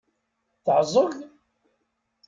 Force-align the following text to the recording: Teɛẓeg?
Teɛẓeg? 0.65 1.13